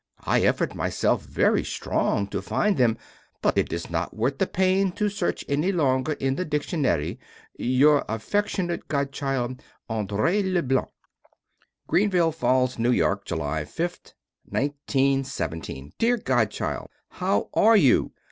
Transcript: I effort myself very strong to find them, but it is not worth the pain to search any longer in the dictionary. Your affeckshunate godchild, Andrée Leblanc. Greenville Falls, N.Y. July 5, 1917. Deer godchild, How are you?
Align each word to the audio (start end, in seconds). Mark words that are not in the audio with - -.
I 0.23 0.41
effort 0.41 0.73
myself 0.73 1.21
very 1.23 1.63
strong 1.63 2.25
to 2.29 2.41
find 2.41 2.75
them, 2.77 2.97
but 3.39 3.55
it 3.55 3.71
is 3.71 3.91
not 3.91 4.15
worth 4.17 4.39
the 4.39 4.47
pain 4.47 4.91
to 4.93 5.09
search 5.09 5.45
any 5.47 5.71
longer 5.71 6.13
in 6.13 6.37
the 6.37 6.43
dictionary. 6.43 7.19
Your 7.59 8.03
affeckshunate 8.05 8.87
godchild, 8.87 9.61
Andrée 9.87 10.41
Leblanc. 10.51 10.89
Greenville 11.85 12.31
Falls, 12.31 12.79
N.Y. 12.79 13.13
July 13.25 13.63
5, 13.63 13.99
1917. 14.45 15.91
Deer 15.99 16.17
godchild, 16.17 16.89
How 17.09 17.51
are 17.53 17.77
you? 17.77 18.11